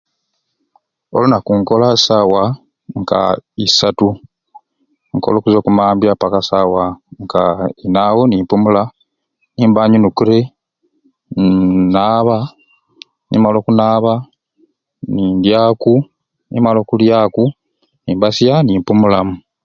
[1.15, 2.43] Olunaku nkola sawa
[2.99, 3.19] nka
[3.65, 4.07] isaatu,
[5.15, 6.83] nkola okuzwa okumambya mpaka sawa
[7.23, 7.41] nka
[7.85, 8.83] inai awo nimpumula,
[9.55, 10.39] nimba nyinukiire
[11.37, 12.37] mmm naba
[13.29, 14.13] nimala okunaba
[15.13, 15.93] nindyaku
[16.51, 17.43] nimala okulyaku
[18.03, 19.33] nimbasya nimpumulamu.